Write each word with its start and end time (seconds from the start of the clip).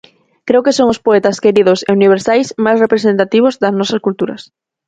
Creo 0.47 0.65
que 0.65 0.75
son 0.77 0.87
os 0.93 1.01
poetas 1.05 1.37
queridos 1.45 1.79
e 1.87 1.89
universais 1.99 2.47
máis 2.65 2.81
representativos 2.85 3.57
das 3.61 3.77
nosas 3.79 4.03
culturas. 4.05 4.41